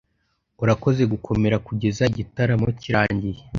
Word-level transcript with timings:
Urakoze 0.63 1.01
gukomera 1.11 1.57
kugeza 1.67 2.01
igitaramo 2.11 2.67
kirangiye. 2.81 3.39